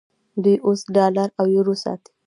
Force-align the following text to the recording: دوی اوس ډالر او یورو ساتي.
دوی 0.43 0.55
اوس 0.67 0.79
ډالر 0.95 1.27
او 1.39 1.45
یورو 1.55 1.75
ساتي. 1.83 2.11